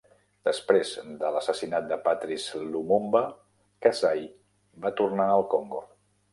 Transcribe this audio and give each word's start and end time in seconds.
Després 0.47 0.93
de 1.19 1.29
l'assassinat 1.35 1.91
de 1.91 1.99
Patrice 2.07 2.63
Lumumba, 2.71 3.23
Kasai 3.87 4.27
va 4.87 4.97
tornar 5.03 5.33
al 5.39 5.49
Congo. 5.57 5.87